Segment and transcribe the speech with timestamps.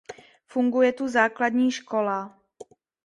[0.45, 2.39] Funguje tu základní škola.